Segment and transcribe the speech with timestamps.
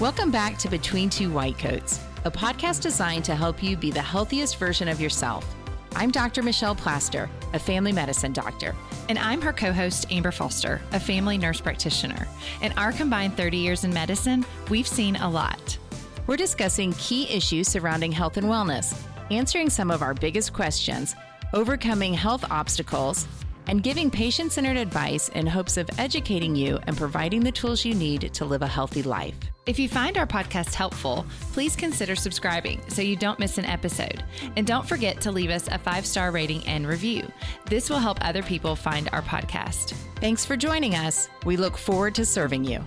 [0.00, 4.00] Welcome back to Between Two White Coats, a podcast designed to help you be the
[4.00, 5.44] healthiest version of yourself.
[5.96, 6.40] I'm Dr.
[6.40, 8.76] Michelle Plaster, a family medicine doctor.
[9.08, 12.28] And I'm her co host, Amber Foster, a family nurse practitioner.
[12.62, 15.76] In our combined 30 years in medicine, we've seen a lot.
[16.28, 18.96] We're discussing key issues surrounding health and wellness,
[19.32, 21.16] answering some of our biggest questions,
[21.52, 23.26] overcoming health obstacles,
[23.68, 27.94] and giving patient centered advice in hopes of educating you and providing the tools you
[27.94, 29.36] need to live a healthy life.
[29.66, 34.24] If you find our podcast helpful, please consider subscribing so you don't miss an episode.
[34.56, 37.30] And don't forget to leave us a five star rating and review.
[37.66, 39.94] This will help other people find our podcast.
[40.16, 41.28] Thanks for joining us.
[41.44, 42.82] We look forward to serving you.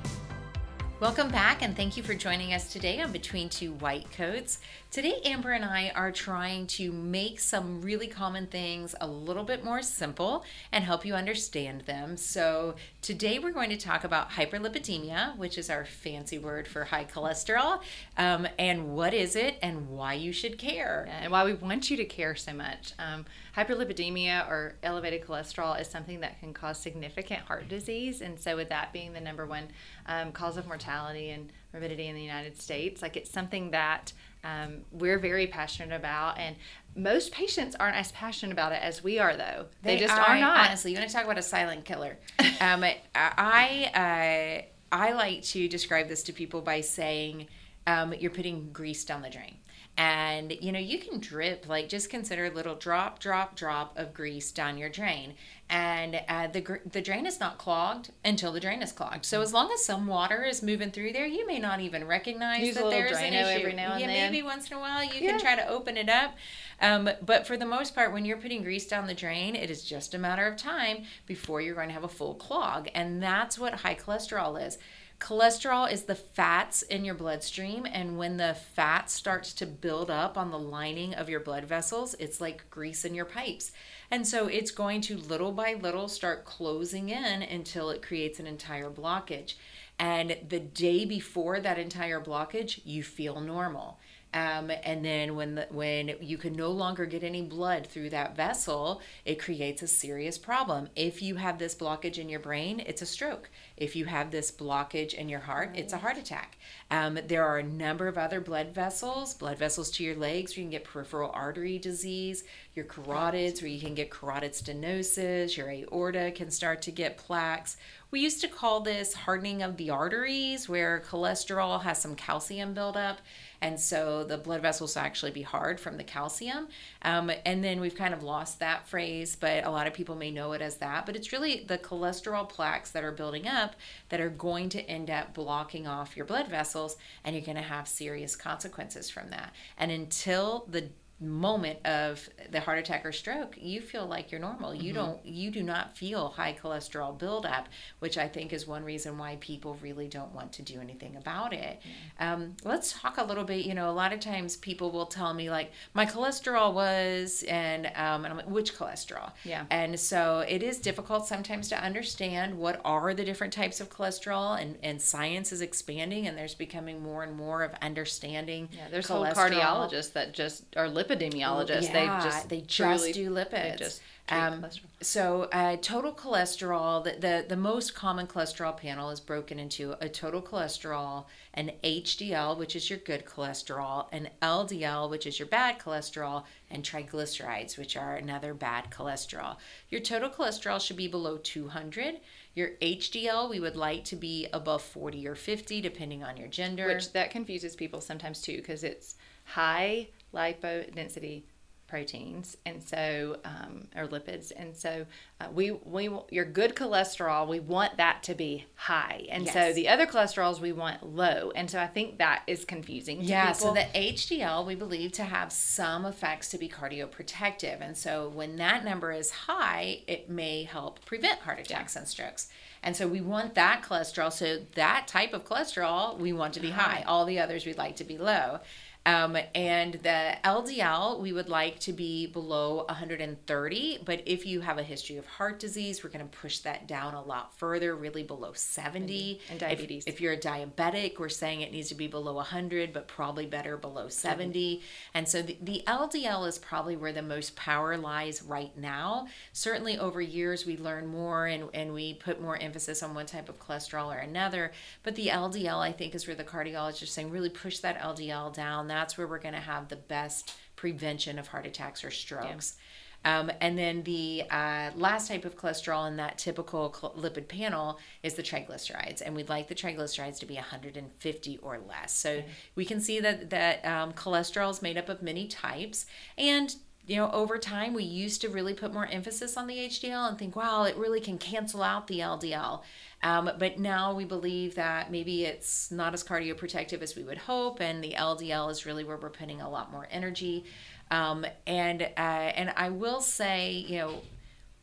[1.02, 4.60] Welcome back, and thank you for joining us today on Between Two White Coats.
[4.92, 9.64] Today, Amber and I are trying to make some really common things a little bit
[9.64, 12.18] more simple and help you understand them.
[12.18, 17.06] So, today we're going to talk about hyperlipidemia, which is our fancy word for high
[17.06, 17.80] cholesterol,
[18.18, 21.08] um, and what is it and why you should care.
[21.10, 22.92] And why we want you to care so much.
[23.00, 23.24] Um,
[23.56, 28.20] hyperlipidemia or elevated cholesterol is something that can cause significant heart disease.
[28.20, 29.70] And so, with that being the number one
[30.06, 34.12] um, cause of mortality and morbidity in the United States, like it's something that
[34.44, 36.38] um, we're very passionate about.
[36.38, 36.56] And
[36.96, 39.68] most patients aren't as passionate about it as we are, though.
[39.82, 40.68] They, they just are, are, not.
[40.68, 42.18] Honestly, you want to talk about a silent killer?
[42.62, 42.84] um,
[43.16, 47.48] I uh, I like to describe this to people by saying
[47.88, 49.56] um, you're putting grease down the drain
[49.98, 54.14] and you know you can drip like just consider a little drop drop drop of
[54.14, 55.34] grease down your drain.
[55.70, 59.26] And uh, the the drain is not clogged until the drain is clogged.
[59.26, 62.62] So as long as some water is moving through there you may not even recognize
[62.62, 64.32] Use that there's an issue every now and yeah then.
[64.32, 65.32] maybe once in a while you yeah.
[65.32, 66.36] can try to open it up.
[66.82, 69.84] Um, but for the most part when you're putting grease down the drain it is
[69.84, 72.88] just a matter of time before you're going to have a full clog.
[72.96, 74.78] And that's what high cholesterol is
[75.22, 80.36] Cholesterol is the fats in your bloodstream, and when the fat starts to build up
[80.36, 83.72] on the lining of your blood vessels, it's like grease in your pipes.
[84.10, 88.48] And so it's going to little by little start closing in until it creates an
[88.48, 89.54] entire blockage.
[90.00, 94.00] And the day before that entire blockage, you feel normal.
[94.34, 98.36] Um, and then when the, when you can no longer get any blood through that
[98.36, 100.88] vessel, it creates a serious problem.
[100.96, 103.50] If you have this blockage in your brain, it's a stroke.
[103.76, 106.58] If you have this blockage in your heart, it's a heart attack.
[106.90, 110.62] Um, there are a number of other blood vessels, blood vessels to your legs, where
[110.62, 115.70] you can get peripheral artery disease, your carotids, where you can get carotid stenosis, your
[115.70, 117.76] aorta can start to get plaques.
[118.12, 123.20] We used to call this hardening of the arteries, where cholesterol has some calcium buildup
[123.62, 126.68] and so the blood vessels will actually be hard from the calcium.
[127.04, 130.32] Um, and then we've kind of lost that phrase, but a lot of people may
[130.32, 131.06] know it as that.
[131.06, 133.76] But it's really the cholesterol plaques that are building up
[134.10, 137.62] that are going to end up blocking off your blood vessels, and you're going to
[137.62, 139.54] have serious consequences from that.
[139.78, 140.90] And until the
[141.22, 144.74] moment of the heart attack or stroke you feel like you're normal.
[144.74, 145.02] You mm-hmm.
[145.02, 149.38] don't you do not feel high cholesterol buildup which i think is one reason why
[149.40, 151.80] people really don't want to do anything about it.
[152.20, 155.34] Um, let's talk a little bit you know a lot of times people will tell
[155.34, 159.32] me like my cholesterol was and, um, and i'm like which cholesterol?
[159.44, 159.66] Yeah.
[159.70, 164.60] And so it is difficult sometimes to understand what are the different types of cholesterol
[164.60, 169.08] and, and science is expanding and there's becoming more and more of understanding yeah there's
[169.08, 171.84] whole cardiologists that just are lipid lipidemiologists.
[171.84, 173.78] Yeah, they just they just do lipids.
[173.78, 174.66] Just um,
[175.02, 180.08] so uh, total cholesterol, the, the the most common cholesterol panel is broken into a
[180.08, 185.80] total cholesterol, an HDL, which is your good cholesterol, an LDL, which is your bad
[185.80, 189.58] cholesterol, and triglycerides, which are another bad cholesterol.
[189.90, 192.22] Your total cholesterol should be below 200.
[192.56, 196.88] Your HDL, we would like to be above 40 or 50, depending on your gender.
[196.88, 201.44] Which that confuses people sometimes too, because it's high lipodensity
[201.92, 205.06] proteins and so um, or lipids and so
[205.42, 209.54] uh, we we your good cholesterol we want that to be high and yes.
[209.54, 213.52] so the other cholesterols we want low and so i think that is confusing yeah
[213.52, 213.68] people.
[213.68, 218.56] so the hdl we believe to have some effects to be cardioprotective and so when
[218.56, 222.00] that number is high it may help prevent heart attacks yeah.
[222.00, 222.48] and strokes
[222.84, 226.72] and so we want that cholesterol so that type of cholesterol we want to be
[226.72, 228.60] high all the others we'd like to be low
[229.04, 234.00] Um, and the LDL, we would like to be below 130.
[234.06, 237.16] But if you have a history of heart disease, we're going to push that down
[237.16, 239.40] a lot further, really below 70.
[239.50, 240.04] And diabetes.
[240.06, 243.48] If, if, you're a diabetic, we're saying it needs to be below 100, but probably
[243.48, 244.76] better below 70.
[244.76, 244.86] Mm-hmm.
[245.16, 249.28] And so the, the LDL is probably where the most power lies right now.
[249.52, 253.50] Certainly over years, we learn more and, and we put more emphasis on one type
[253.50, 254.72] of cholesterol or another.
[255.04, 258.54] But the LDL, I think, is where the cardiologist is saying really push that LDL
[258.54, 258.88] down.
[258.88, 262.78] That's where we're going to have the best prevention of heart attacks or strokes.
[262.78, 262.84] Yeah.
[263.24, 268.00] Um, and then the uh, last type of cholesterol in that typical cl- lipid panel
[268.24, 272.16] is the triglycerides, and we'd like the triglycerides to be 150 or less.
[272.16, 272.46] So okay.
[272.74, 276.76] we can see that that um, cholesterol is made up of many types, and
[277.08, 280.38] you know, over time, we used to really put more emphasis on the HDL and
[280.38, 282.84] think, wow, it really can cancel out the LDL.
[283.24, 287.82] Um, but now we believe that maybe it's not as cardioprotective as we would hope,
[287.82, 290.66] and the LDL is really where we're putting a lot more energy.
[291.10, 294.22] Um, and uh, and I will say, you know,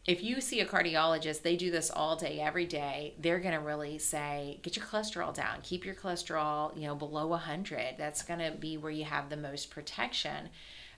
[0.06, 3.14] if you see a cardiologist, they do this all day, every day.
[3.18, 7.26] They're going to really say, get your cholesterol down, keep your cholesterol, you know, below
[7.26, 7.96] 100.
[7.98, 10.48] That's going to be where you have the most protection.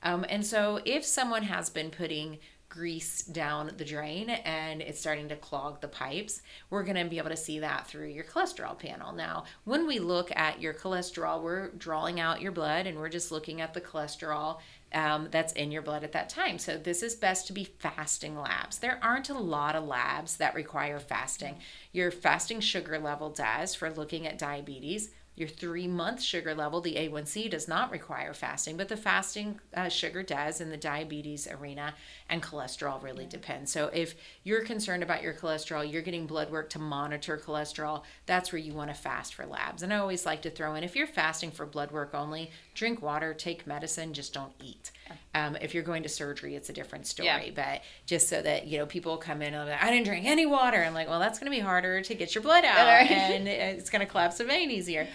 [0.03, 2.39] Um, and so, if someone has been putting
[2.71, 7.19] grease down the drain and it's starting to clog the pipes, we're going to be
[7.19, 9.13] able to see that through your cholesterol panel.
[9.13, 13.33] Now, when we look at your cholesterol, we're drawing out your blood and we're just
[13.33, 14.61] looking at the cholesterol
[14.95, 16.59] um, that's in your blood at that time.
[16.59, 18.79] So, this is best to be fasting labs.
[18.79, 21.57] There aren't a lot of labs that require fasting.
[21.93, 25.11] Your fasting sugar level does for looking at diabetes
[25.41, 29.89] your three month sugar level, the A1C, does not require fasting, but the fasting uh,
[29.89, 31.95] sugar does in the diabetes arena,
[32.29, 33.31] and cholesterol really yeah.
[33.31, 33.73] depends.
[33.73, 34.15] So, if
[34.45, 38.75] you're concerned about your cholesterol, you're getting blood work to monitor cholesterol, that's where you
[38.75, 39.83] want to fast for labs.
[39.83, 43.03] And I always like to throw in if you're fasting for blood work only, drink
[43.03, 44.91] water, take medicine, just don't eat.
[45.35, 47.27] Um, if you're going to surgery, it's a different story.
[47.29, 47.51] Yeah.
[47.55, 50.47] But just so that you know, people come in and like, I didn't drink any
[50.47, 50.83] water.
[50.83, 52.79] I'm like, well, that's going to be harder to get your blood out,
[53.11, 55.07] and it's going to collapse the vein easier.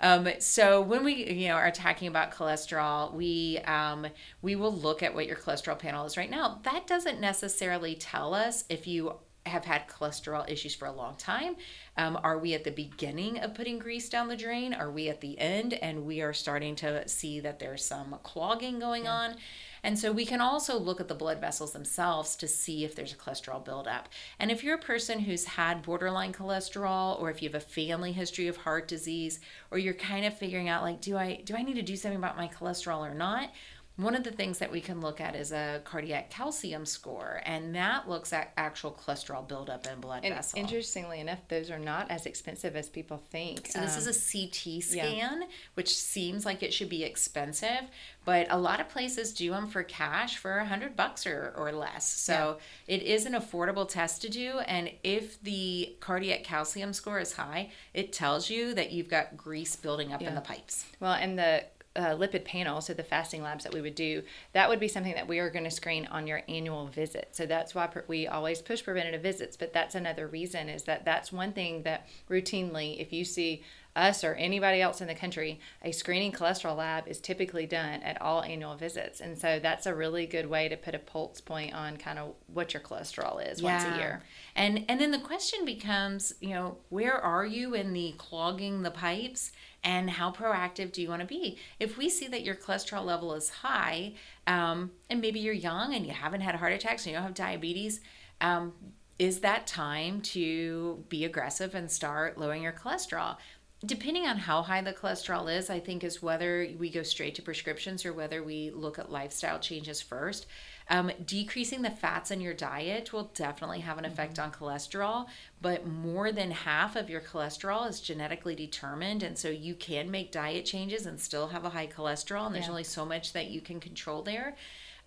[0.00, 4.08] Um, so when we you know are talking about cholesterol, we um,
[4.42, 6.58] we will look at what your cholesterol panel is right now.
[6.64, 9.14] That doesn't necessarily tell us if you
[9.46, 11.56] have had cholesterol issues for a long time?
[11.96, 14.72] Um, are we at the beginning of putting grease down the drain?
[14.72, 18.78] Are we at the end and we are starting to see that there's some clogging
[18.78, 19.12] going yeah.
[19.12, 19.36] on?
[19.84, 23.12] And so we can also look at the blood vessels themselves to see if there's
[23.12, 24.08] a cholesterol buildup.
[24.38, 28.12] And if you're a person who's had borderline cholesterol or if you have a family
[28.12, 29.40] history of heart disease
[29.72, 32.18] or you're kind of figuring out like do I do I need to do something
[32.18, 33.50] about my cholesterol or not?
[33.96, 37.74] One of the things that we can look at is a cardiac calcium score, and
[37.74, 40.58] that looks at actual cholesterol buildup in blood and vessel.
[40.58, 43.66] Interestingly enough, those are not as expensive as people think.
[43.66, 45.46] So this um, is a CT scan, yeah.
[45.74, 47.82] which seems like it should be expensive,
[48.24, 51.70] but a lot of places do them for cash for a hundred bucks or, or
[51.70, 52.06] less.
[52.06, 52.96] So yeah.
[52.96, 57.70] it is an affordable test to do, and if the cardiac calcium score is high,
[57.92, 60.30] it tells you that you've got grease building up yeah.
[60.30, 60.86] in the pipes.
[60.98, 64.22] Well, and the uh, lipid panel, so the fasting labs that we would do,
[64.52, 67.28] that would be something that we are going to screen on your annual visit.
[67.32, 69.56] So that's why we always push preventative visits.
[69.56, 73.62] But that's another reason is that that's one thing that routinely, if you see
[73.94, 78.20] us or anybody else in the country, a screening cholesterol lab is typically done at
[78.22, 79.20] all annual visits.
[79.20, 82.34] And so that's a really good way to put a pulse point on kind of
[82.46, 83.72] what your cholesterol is yeah.
[83.72, 84.22] once a year.
[84.56, 88.90] And and then the question becomes, you know, where are you in the clogging the
[88.90, 89.52] pipes?
[89.84, 93.34] and how proactive do you want to be if we see that your cholesterol level
[93.34, 94.12] is high
[94.46, 97.34] um, and maybe you're young and you haven't had heart attacks and you don't have
[97.34, 98.00] diabetes
[98.40, 98.72] um,
[99.18, 103.36] is that time to be aggressive and start lowering your cholesterol
[103.84, 107.42] depending on how high the cholesterol is i think is whether we go straight to
[107.42, 110.46] prescriptions or whether we look at lifestyle changes first
[110.88, 114.42] um, decreasing the fats in your diet will definitely have an effect mm-hmm.
[114.42, 115.26] on cholesterol,
[115.60, 119.22] but more than half of your cholesterol is genetically determined.
[119.22, 122.68] And so you can make diet changes and still have a high cholesterol, and there's
[122.68, 124.56] only so much that you can control there.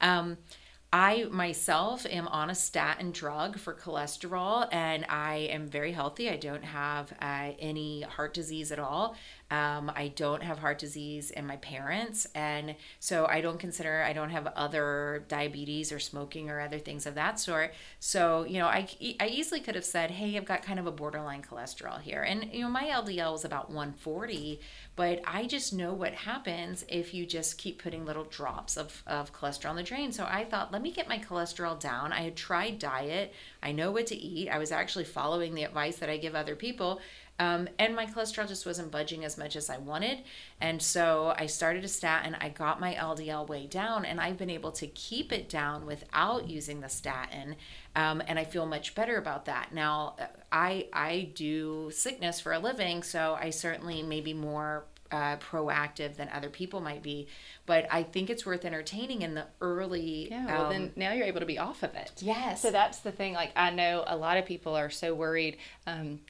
[0.02, 0.38] Um,
[0.94, 6.30] I myself am on a statin drug for cholesterol and I am very healthy.
[6.30, 9.16] I don't have uh, any heart disease at all.
[9.52, 12.26] Um, I don't have heart disease in my parents.
[12.34, 17.06] And so I don't consider, I don't have other diabetes or smoking or other things
[17.06, 17.74] of that sort.
[18.00, 18.88] So, you know, I,
[19.20, 22.24] I easily could have said, hey, I've got kind of a borderline cholesterol here.
[22.24, 24.60] And, you know, my LDL was about 140,
[24.96, 29.32] but I just know what happens if you just keep putting little drops of, of
[29.32, 30.12] cholesterol in the drain.
[30.12, 32.12] So I thought, let me get my cholesterol down.
[32.12, 33.32] I had tried diet.
[33.62, 34.50] I know what to eat.
[34.50, 37.00] I was actually following the advice that I give other people.
[37.38, 40.20] Um, and my cholesterol just wasn't budging as much as I wanted.
[40.62, 42.36] And so I started a statin.
[42.40, 46.50] I got my LDL way down, and I've been able to keep it down without
[46.50, 47.56] using the statin.
[47.96, 49.74] Um, and I feel much better about that.
[49.74, 50.16] Now,
[50.52, 56.16] I I do sickness for a living, so I certainly may be more uh, proactive
[56.16, 57.28] than other people might be.
[57.66, 60.30] But I think it's worth entertaining in the early.
[60.30, 62.12] Yeah, well, um, then now you're able to be off of it.
[62.20, 62.62] Yes.
[62.62, 63.34] So that's the thing.
[63.34, 65.58] Like, I know a lot of people are so worried.
[65.88, 66.22] Um,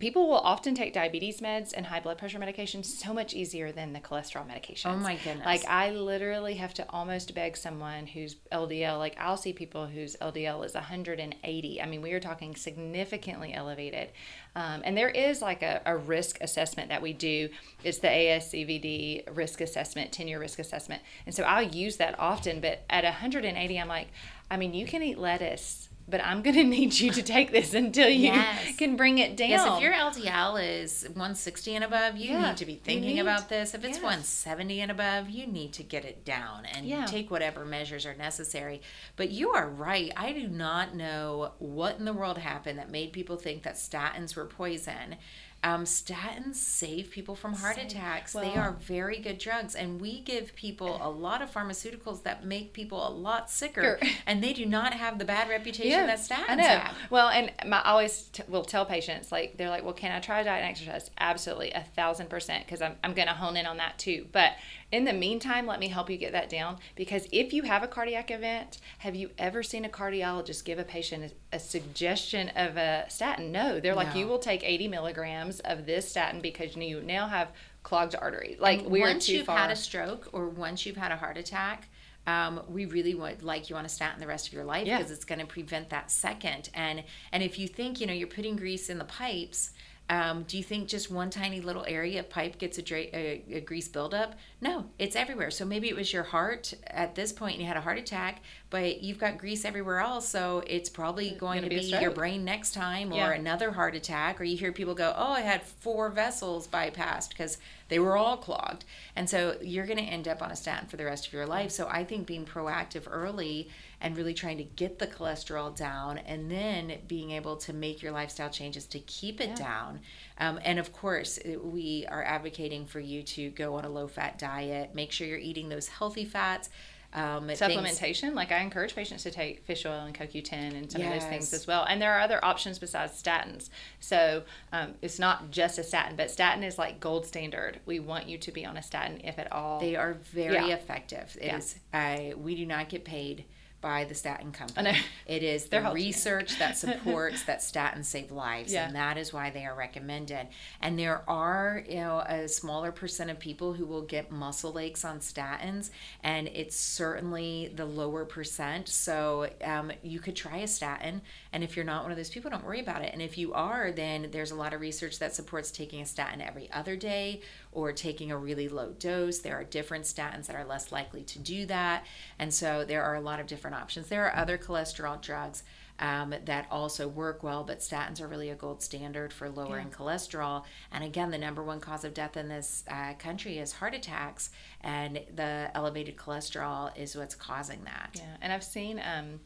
[0.00, 3.92] people will often take diabetes meds and high blood pressure medication so much easier than
[3.92, 4.90] the cholesterol medication.
[4.90, 5.46] Oh my goodness.
[5.46, 10.16] Like I literally have to almost beg someone whose LDL, like I'll see people whose
[10.16, 11.80] LDL is 180.
[11.80, 14.10] I mean, we are talking significantly elevated.
[14.56, 17.48] Um, and there is like a, a risk assessment that we do.
[17.84, 21.02] It's the ASCVD risk assessment, 10 year risk assessment.
[21.24, 24.08] And so I'll use that often, but at 180, I'm like,
[24.50, 27.74] I mean, you can eat lettuce but I'm going to need you to take this
[27.74, 28.76] until you yes.
[28.76, 29.50] can bring it down.
[29.50, 33.20] Yes, if your LDL is 160 and above, you yeah, need to be thinking need,
[33.20, 33.74] about this.
[33.74, 34.02] If it's yes.
[34.02, 37.06] 170 and above, you need to get it down and yeah.
[37.06, 38.82] take whatever measures are necessary.
[39.16, 40.12] But you are right.
[40.16, 44.36] I do not know what in the world happened that made people think that statins
[44.36, 45.16] were poison.
[45.64, 47.86] Um, statins save people from heart save.
[47.86, 48.34] attacks.
[48.34, 52.74] They are very good drugs, and we give people a lot of pharmaceuticals that make
[52.74, 54.10] people a lot sicker, sure.
[54.26, 56.62] and they do not have the bad reputation yeah, that statins I know.
[56.64, 56.94] have.
[57.08, 60.20] Well, and my, I always t- will tell patients like they're like, "Well, can I
[60.20, 63.64] try diet and exercise?" Absolutely, a thousand percent, because I'm I'm going to hone in
[63.64, 64.26] on that too.
[64.32, 64.52] But
[64.94, 67.88] in the meantime, let me help you get that down because if you have a
[67.88, 72.76] cardiac event, have you ever seen a cardiologist give a patient a, a suggestion of
[72.76, 73.50] a statin?
[73.50, 77.50] No, they're like, you will take 80 milligrams of this statin because you now have
[77.82, 78.56] clogged artery.
[78.60, 79.58] Like we're once too you've far.
[79.58, 81.88] had a stroke or once you've had a heart attack,
[82.28, 84.98] um, we really would like you on a statin the rest of your life yeah.
[84.98, 86.70] because it's going to prevent that second.
[86.72, 89.72] And and if you think you know you're putting grease in the pipes
[90.10, 93.42] um, do you think just one tiny little area of pipe gets a, dra- a,
[93.50, 94.34] a, grease buildup?
[94.60, 95.50] No, it's everywhere.
[95.50, 98.42] So maybe it was your heart at this point and you had a heart attack,
[98.68, 100.28] but you've got grease everywhere else.
[100.28, 103.32] So it's probably it's going to be, be your brain next time or yeah.
[103.32, 104.38] another heart attack.
[104.38, 107.56] Or you hear people go, Oh, I had four vessels bypassed because
[107.88, 108.84] they were all clogged.
[109.16, 111.46] And so you're going to end up on a statin for the rest of your
[111.46, 111.70] life.
[111.70, 113.70] So I think being proactive early
[114.00, 118.12] and really trying to get the cholesterol down and then being able to make your
[118.12, 119.54] lifestyle changes to keep it yeah.
[119.54, 120.00] down.
[120.38, 124.38] Um, and of course, we are advocating for you to go on a low fat
[124.38, 126.68] diet, make sure you're eating those healthy fats.
[127.14, 131.00] Um, Supplementation, things, like I encourage patients to take fish oil and CoQ10 and some
[131.00, 131.14] yes.
[131.14, 131.84] of those things as well.
[131.84, 133.70] And there are other options besides statins.
[134.00, 137.78] So um, it's not just a statin, but statin is like gold standard.
[137.86, 139.78] We want you to be on a statin if at all.
[139.78, 140.74] They are very yeah.
[140.74, 141.38] effective.
[141.40, 141.58] It yeah.
[141.58, 143.44] is, I, we do not get paid
[143.84, 144.96] by the statin company.
[145.26, 148.86] It is the research that supports that statins save lives, yeah.
[148.86, 150.48] and that is why they are recommended.
[150.80, 155.04] And there are, you know, a smaller percent of people who will get muscle aches
[155.04, 155.90] on statins,
[156.22, 158.88] and it's certainly the lower percent.
[158.88, 161.20] So um, you could try a statin,
[161.52, 163.12] and if you're not one of those people, don't worry about it.
[163.12, 166.40] And if you are, then there's a lot of research that supports taking a statin
[166.40, 169.40] every other day or taking a really low dose.
[169.40, 172.06] There are different statins that are less likely to do that.
[172.38, 174.08] And so there are a lot of different options.
[174.08, 175.62] There are other cholesterol drugs
[175.98, 179.96] um, that also work well, but statins are really a gold standard for lowering yeah.
[179.96, 180.64] cholesterol.
[180.90, 184.50] And again, the number one cause of death in this uh, country is heart attacks,
[184.80, 188.10] and the elevated cholesterol is what's causing that.
[188.14, 189.00] Yeah, and I've seen.
[189.00, 189.40] Um,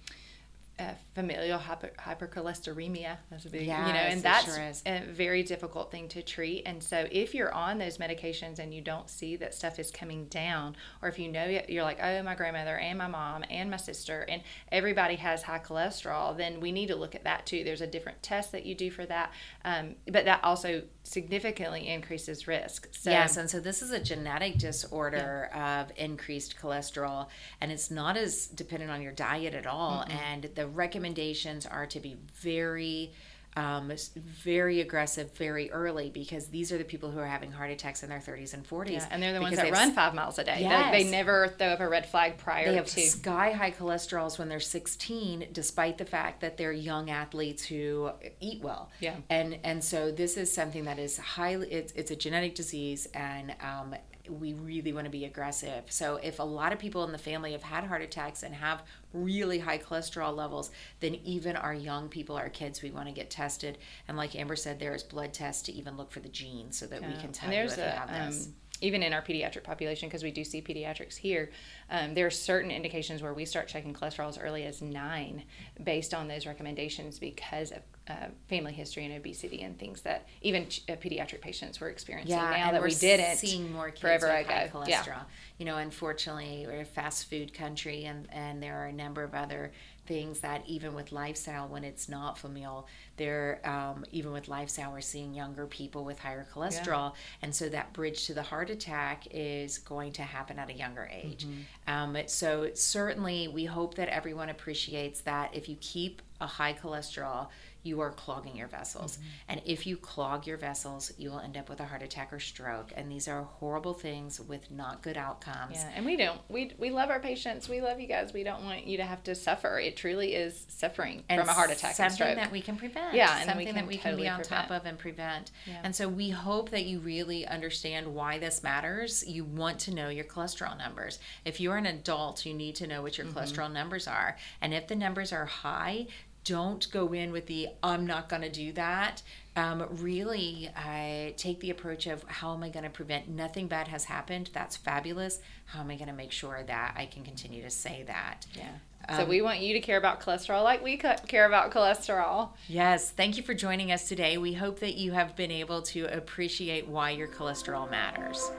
[0.78, 3.16] uh, familial hyper, hypercholesteremia.
[3.30, 6.62] That's a big, yes, you know, and that's sure a very difficult thing to treat.
[6.66, 10.26] And so, if you're on those medications and you don't see that stuff is coming
[10.26, 13.76] down, or if you know you're like, oh, my grandmother and my mom and my
[13.76, 17.64] sister and everybody has high cholesterol, then we need to look at that too.
[17.64, 19.32] There's a different test that you do for that,
[19.64, 22.88] um, but that also significantly increases risk.
[22.92, 25.80] So, yes, and so this is a genetic disorder yeah.
[25.80, 27.28] of increased cholesterol,
[27.60, 30.02] and it's not as dependent on your diet at all.
[30.02, 30.18] Mm-hmm.
[30.18, 33.12] And the recommendations are to be very
[33.58, 38.04] um, very aggressive very early because these are the people who are having heart attacks
[38.04, 38.90] in their 30s and 40s.
[38.90, 40.58] Yeah, and they're the ones that run five miles a day.
[40.60, 40.92] Yes.
[40.92, 43.00] They, they, never throw up a red flag prior they have to.
[43.00, 48.10] sky high cholesterols when they're 16, despite the fact that they're young athletes who
[48.40, 48.90] eat well.
[49.00, 49.16] Yeah.
[49.28, 53.56] And and so this is something that is highly it's it's a genetic disease and
[53.60, 53.94] um,
[54.30, 55.84] we really want to be aggressive.
[55.88, 58.82] So if a lot of people in the family have had heart attacks and have
[59.12, 60.70] really high cholesterol levels,
[61.00, 63.78] then even our young people, our kids, we want to get tested.
[64.06, 66.86] And like Amber said, there is blood tests to even look for the genes so
[66.86, 67.08] that yeah.
[67.08, 68.48] we can tell you if a, you have um, this.
[68.80, 71.50] Even in our pediatric population, because we do see pediatrics here,
[71.90, 75.42] um, there are certain indications where we start checking cholesterol as early as nine
[75.82, 80.66] based on those recommendations because of uh, family history and obesity and things that even
[80.68, 84.00] ch- uh, pediatric patients were experiencing yeah, now that we're we didn't seeing more kids
[84.00, 84.88] forever with high cholesterol.
[84.88, 85.22] Yeah.
[85.58, 89.34] You know, unfortunately, we're a fast food country, and and there are a number of
[89.34, 89.72] other
[90.08, 95.00] things that even with lifestyle, when it's not familial, there um, even with lifestyle, we're
[95.00, 97.12] seeing younger people with higher cholesterol,
[97.42, 101.08] and so that bridge to the heart attack is going to happen at a younger
[101.12, 101.46] age.
[101.86, 107.48] Um, so certainly, we hope that everyone appreciates that if you keep a high cholesterol,
[107.82, 109.18] you are clogging your vessels.
[109.48, 112.40] And if you clog your vessels, you will end up with a heart attack or
[112.40, 112.92] stroke.
[112.96, 115.76] And these are horrible things with not good outcomes.
[115.76, 116.40] Yeah, and we don't.
[116.48, 117.68] We we love our patients.
[117.68, 118.32] We love you guys.
[118.32, 119.78] We don't want you to have to suffer.
[119.78, 122.36] It truly is suffering And from a heart attack and something stroke.
[122.36, 123.14] that we can prevent.
[123.14, 125.50] Yeah, and something we that we can be on top of and prevent.
[125.66, 125.80] Yeah.
[125.84, 129.26] And so we hope that you really understand why this matters.
[129.26, 131.18] You want to know your cholesterol numbers.
[131.44, 133.38] If you're an adult, you need to know what your Mm-hmm.
[133.38, 134.36] cholesterol numbers are.
[134.60, 136.06] And if the numbers are high,
[136.48, 139.20] don't go in with the I'm not going to do that.
[139.54, 143.88] Um, really, uh, take the approach of how am I going to prevent nothing bad
[143.88, 144.48] has happened?
[144.54, 145.40] That's fabulous.
[145.66, 148.46] How am I going to make sure that I can continue to say that?
[148.54, 148.70] yeah.
[149.16, 152.50] So Um, we want you to care about cholesterol like we care about cholesterol.
[152.66, 154.38] Yes, thank you for joining us today.
[154.38, 158.50] We hope that you have been able to appreciate why your cholesterol matters.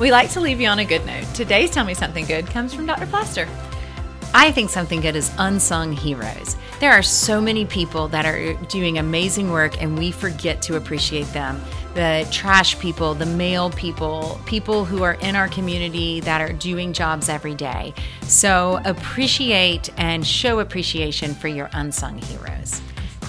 [0.00, 1.24] We like to leave you on a good note.
[1.34, 3.06] Today's Tell Me Something Good comes from Dr.
[3.06, 3.48] Plaster.
[4.40, 6.54] I think something good is unsung heroes.
[6.78, 11.26] There are so many people that are doing amazing work and we forget to appreciate
[11.32, 11.60] them.
[11.94, 16.92] The trash people, the mail people, people who are in our community that are doing
[16.92, 17.92] jobs every day.
[18.22, 22.80] So appreciate and show appreciation for your unsung heroes.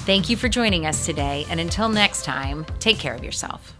[0.05, 3.78] Thank you for joining us today, and until next time, take care of yourself.